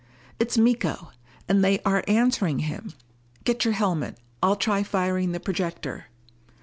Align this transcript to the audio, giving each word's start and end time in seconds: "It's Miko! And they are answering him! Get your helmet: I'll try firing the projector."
"It's 0.39 0.57
Miko! 0.57 1.11
And 1.47 1.63
they 1.63 1.77
are 1.81 2.03
answering 2.07 2.57
him! 2.57 2.93
Get 3.43 3.65
your 3.65 3.75
helmet: 3.75 4.17
I'll 4.41 4.55
try 4.55 4.81
firing 4.81 5.31
the 5.31 5.39
projector." 5.39 6.07